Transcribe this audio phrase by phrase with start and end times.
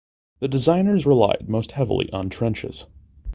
[0.39, 2.87] The designers relied most heavily on trenches.